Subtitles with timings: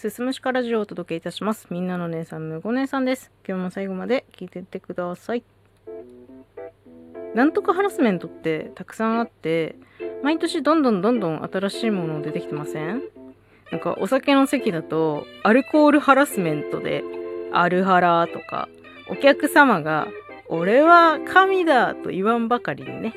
[0.00, 1.66] すすむしかラジオをお届けいたします。
[1.68, 3.30] みんなの姉さん、むご姉さんです。
[3.46, 5.44] 今日も最後まで聞いてってください。
[7.34, 9.76] なんとかハラスメントってたくさんあって、
[10.22, 13.02] 毎年どんどんどんどん新しいもの出てきてません？
[13.70, 17.04] なんかお酒の席だと、アルコールハラスメントで、
[17.52, 18.70] アルハラとか、
[19.10, 20.08] お客様が、
[20.48, 23.12] 俺は神だと言わんばかりにね、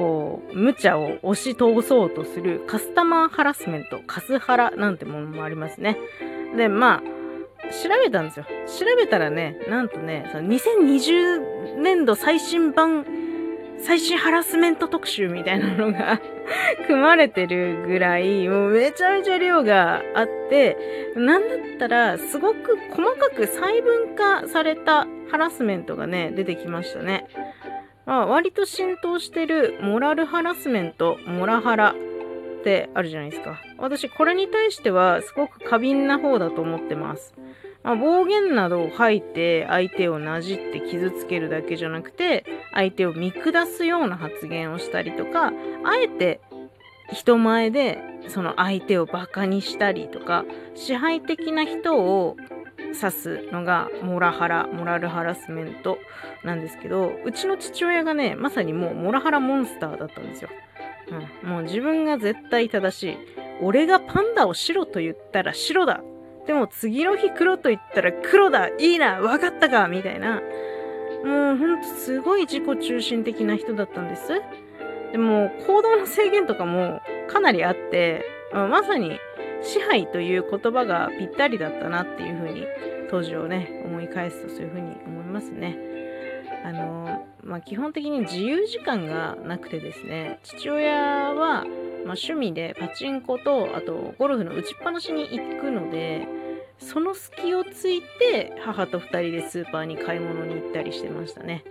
[0.00, 5.98] こう、無茶を押し通そうとするカスタマーハラスメント、カスハラなんてものもありますね。
[6.56, 8.46] で、まあ、調べたんですよ。
[8.46, 13.04] 調べたらね、なんとね、その2020年度最新版、
[13.78, 16.18] 最新ハラスメント特集みたいなのが
[16.88, 27.26] 組まれてるぐらい、もうめちゃめちゃ量があって、なんだったら、すごく細かく細分化されたハラスメントがね、出てきましたね。
[28.06, 31.94] あ、割と浸透してるモラルハラスメント、モラハラ
[32.60, 33.60] ってあるじゃないですか。
[33.78, 37.34] 私、これに対してはすごく過敏な方だと思ってます。
[37.82, 45.52] まあ、暴言などを吐いて相手をなじって傷つけるだけじゃなくて、相手を見下すような発言をしたりとか、
[45.84, 46.40] あえて
[47.12, 47.98] 人前で
[48.28, 52.36] その相手をバカにしたりとか、支配的な人を
[52.94, 55.98] 指すのがモラハラ、モラルハラスメント
[56.44, 60.50] なんですけど、うちの父親がね、まさにもうモラハラモンスターだったんですよ。
[61.42, 63.16] うん、もう自分が絶対正しい。
[63.62, 66.02] 俺がパンダを白と言ったら白だ。
[66.46, 68.68] でも次の日黒と言ったら黒だ。
[68.68, 69.20] いいな。
[69.20, 69.88] わかったか。
[69.88, 70.40] みたいな。
[71.24, 74.40] もうほんとすごい自己中心的な人だったんです。
[75.12, 79.18] でも行動の制限とかもかなりあって、まあまさに
[79.62, 82.66] 支配という言葉がぴったりだったなっていうふうに
[83.10, 85.78] 当時をね思い返すとそういうふうに思いますね。
[86.64, 91.64] あのまあ基本的に自由時間がなくてですね父親は、まあ、
[92.04, 96.28] 趣味でパチンコとあとゴルフの打ちっぱなしに行くので
[96.78, 101.64] その隙をついて母と2人でスーパーに買い物に行ったりしてましたね。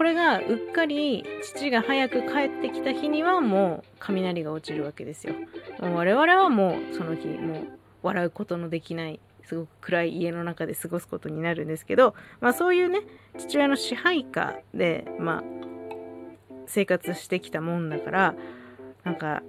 [0.00, 5.34] これがうっかり父が早く帰ってきた日にはもう雷が落ちるわけですよ。
[5.78, 7.68] もう我々はもうその日もう
[8.02, 13.02] 笑うことのできないすごく暗い家の中で過ごすことになるんですけど、まあ、そういうね
[13.36, 15.44] 父親の支配下で、まあ、
[16.66, 18.34] 生活してきたもんだから
[19.04, 19.42] なんか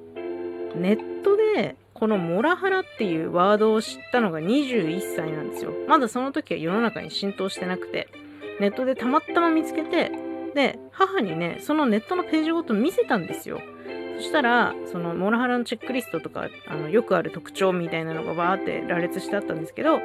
[0.76, 5.72] ネットでこのモラハラっていうワードを知ったのが21歳なんですよ。
[5.88, 8.10] まだその時は世の中に浸透してなくて
[8.60, 10.12] ネットでたまたま見つけて
[10.54, 13.62] で母にねそのネットのページごと見せたんですよ。
[14.18, 20.00] そしたらそのモラハラのチェックリストとかあのよくある特徴みたいなのがバーって羅列してあったんですけど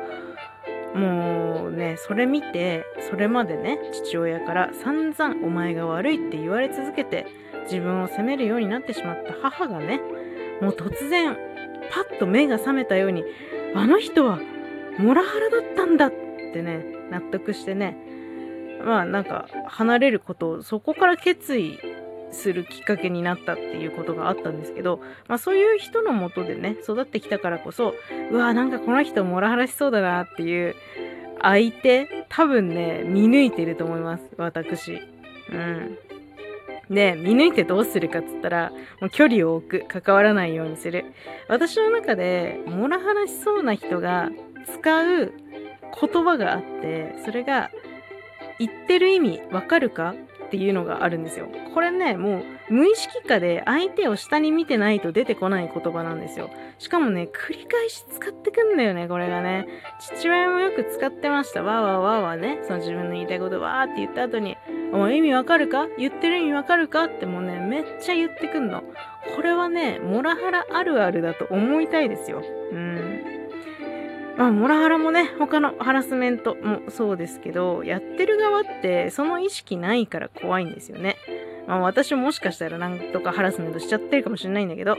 [0.95, 7.27] もうねそれ見てそれまでね父親から散々お前が悪いって言われ続けて
[7.65, 10.01] 自分を責めるようになってしまった母がね
[10.63, 11.37] もう突然
[11.91, 13.23] パッと目が覚めたように
[13.75, 14.39] あの人は
[14.99, 17.97] モラハラだったんだってね納得してね
[18.85, 21.79] まあなんか離れることをそこから決意
[22.31, 27.95] するきっかけになったっていうことがあったんですけど、まあそういう人のもとでね、育ってきたからこそ、
[28.31, 30.75] うわなんかこの人モラハラしそうだなっていう
[31.41, 35.01] 相手、多分ね、見抜いてると思います、私。
[35.51, 35.99] うん。
[36.91, 38.71] で、見抜いてどうするかっつったら、
[39.01, 41.05] もう距離を置く、関わらないようにする。
[41.49, 44.31] 私の中で、モラハラしそうな人が
[44.81, 45.33] 使う
[46.01, 47.71] 言葉があって、それが、
[48.59, 50.15] 言ってる意味わかるか
[50.47, 51.49] っていうのがあるんですよ。
[51.75, 56.51] これね、もう無意識化で相手を下に見てないと出てこない言葉なんですよ。
[56.79, 59.67] しかもね、繰り返し使ってくんだよね、これがね。
[59.99, 61.63] 父親もよく使ってました。
[61.65, 62.61] わーわーわーわーね。
[62.63, 64.57] その自分の言いたいことわーって言った後に、
[64.93, 65.89] お前意味わかるか？
[65.99, 68.85] 言ってる意味わかるかってもうね、めっちゃ言ってくんの。
[69.35, 72.45] これはね、モラハラあるあるだと思いたいですよ。
[72.71, 73.06] うん。
[74.37, 81.17] まあ、モラハラもね、他のハラスメントもそうですけど、やってる側ってその意識ないから怖いんですよね。
[81.67, 84.97] まあ、私もしかしたらなんとかハラスメントしちゃってるかもしれないんだけど、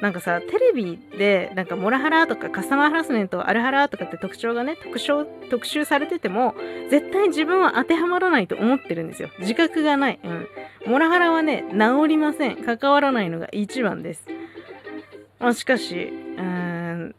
[0.00, 6.54] なんかさ、テレビで、なんかモラハラとかカスタマーハラスメント、アルハラとかって特徴がね、特徴、特集されてても、
[6.88, 9.28] 絶対自分は当てはまらないと思ってるんですよ。
[9.40, 10.20] 自覚がない。
[10.24, 10.48] うん。
[10.86, 12.56] モラハラはね、治りません。
[12.64, 14.26] 関わらないのが一番です。
[15.38, 16.12] まあ、しかし、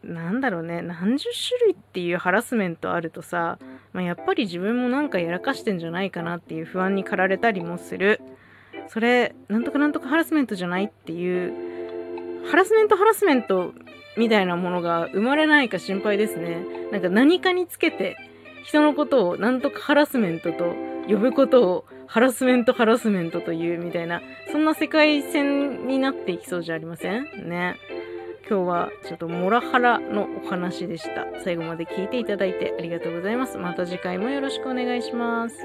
[0.03, 3.57] なんだろうね、何十種類っていうハラスメントあるとさ、
[3.93, 8.21] まあ、やっぱり自分もなんかやらかしてんじゃないかなっていう不安に駆られたりもする。
[8.87, 13.73] それ、なんとかなんとかハラスメントじゃないっていう、ハラスメントハラスメント
[14.17, 16.65] みたいなものが生まれないか心配ですね。
[16.91, 18.17] なんか何かにつけて、
[18.63, 20.75] 人のことをなんとかハラスメントと
[21.07, 24.21] 呼ぶことをハラスメントハラスメントというみたいな、
[24.51, 27.49] そんな世界線になっていきそうじゃありません？
[27.49, 27.77] ね。
[28.51, 31.25] 今日はちょっとモラハラのお話でした。
[31.41, 33.57] 最後まで聞いていただいてありがとうございます。
[33.57, 35.55] また次回もよろしくお願いします。